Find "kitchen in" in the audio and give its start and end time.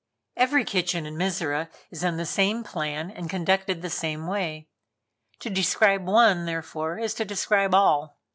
0.65-1.15